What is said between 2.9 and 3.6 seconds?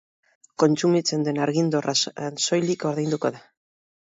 ordainduko da.